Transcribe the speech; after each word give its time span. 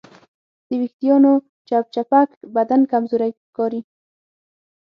د 0.67 0.69
وېښتیانو 0.81 1.33
چپچپک 1.67 2.29
بدن 2.55 2.81
کمزوری 2.91 3.31
ښکاري. 3.47 3.81